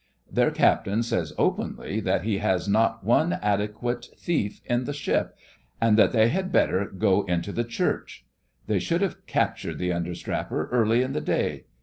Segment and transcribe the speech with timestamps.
[0.31, 5.37] Their Captain says openly that he has not one adequate thief in the ship,
[5.79, 8.25] and that they had better go into the Church.
[8.65, 11.65] They should have captured the understrapper early in the day.